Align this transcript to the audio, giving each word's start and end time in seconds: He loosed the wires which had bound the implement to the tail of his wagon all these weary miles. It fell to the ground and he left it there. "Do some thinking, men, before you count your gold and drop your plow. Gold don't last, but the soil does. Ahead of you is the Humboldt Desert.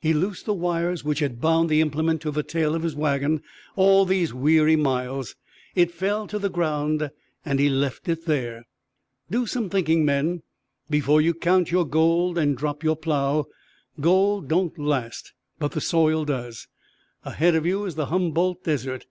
He 0.00 0.14
loosed 0.14 0.46
the 0.46 0.54
wires 0.54 1.04
which 1.04 1.18
had 1.18 1.38
bound 1.38 1.68
the 1.68 1.82
implement 1.82 2.22
to 2.22 2.30
the 2.30 2.42
tail 2.42 2.74
of 2.74 2.82
his 2.82 2.96
wagon 2.96 3.42
all 3.74 4.06
these 4.06 4.32
weary 4.32 4.74
miles. 4.74 5.36
It 5.74 5.90
fell 5.90 6.26
to 6.28 6.38
the 6.38 6.48
ground 6.48 7.10
and 7.44 7.60
he 7.60 7.68
left 7.68 8.08
it 8.08 8.24
there. 8.24 8.64
"Do 9.30 9.44
some 9.44 9.68
thinking, 9.68 10.02
men, 10.02 10.40
before 10.88 11.20
you 11.20 11.34
count 11.34 11.70
your 11.70 11.86
gold 11.86 12.38
and 12.38 12.56
drop 12.56 12.82
your 12.82 12.96
plow. 12.96 13.44
Gold 14.00 14.48
don't 14.48 14.78
last, 14.78 15.34
but 15.58 15.72
the 15.72 15.82
soil 15.82 16.24
does. 16.24 16.68
Ahead 17.26 17.54
of 17.54 17.66
you 17.66 17.84
is 17.84 17.96
the 17.96 18.06
Humboldt 18.06 18.64
Desert. 18.64 19.04